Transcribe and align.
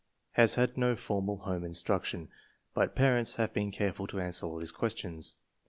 Has 0.31 0.55
had 0.55 0.79
no 0.79 0.95
formal 0.95 1.37
home 1.37 1.63
instruction, 1.63 2.29
but 2.73 2.95
parents 2.95 3.35
have 3.35 3.53
been 3.53 3.69
careful 3.69 4.07
to 4.07 4.19
answer 4.19 4.47
all 4.47 4.57
his 4.57 4.71
questions. 4.71 5.37